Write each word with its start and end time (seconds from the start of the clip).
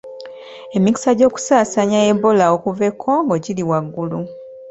Emikisa 0.77 1.09
gy'okusaasaanya 1.17 1.99
Ebola 2.11 2.45
okuva 2.55 2.83
e 2.91 2.93
Congo 3.03 3.33
giri 3.43 3.63
waggulu. 3.69 4.19